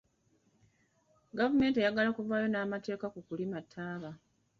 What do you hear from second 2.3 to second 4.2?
n'amateeka ku kulima ttaaba.